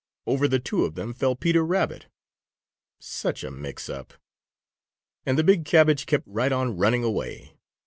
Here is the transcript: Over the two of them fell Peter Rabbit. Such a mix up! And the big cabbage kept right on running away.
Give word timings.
Over 0.25 0.47
the 0.47 0.57
two 0.57 0.83
of 0.83 0.95
them 0.95 1.13
fell 1.13 1.35
Peter 1.35 1.63
Rabbit. 1.63 2.07
Such 2.99 3.43
a 3.43 3.51
mix 3.51 3.87
up! 3.87 4.15
And 5.27 5.37
the 5.37 5.43
big 5.43 5.63
cabbage 5.63 6.07
kept 6.07 6.25
right 6.25 6.51
on 6.51 6.75
running 6.75 7.03
away. 7.03 7.53